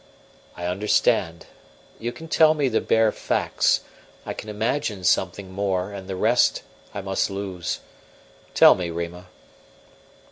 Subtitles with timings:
[0.57, 1.45] "I understand.
[1.99, 3.81] You can tell the bare facts.
[4.25, 7.81] I can imagine something more, and the rest I must lose.
[8.55, 9.27] Tell me, Rima."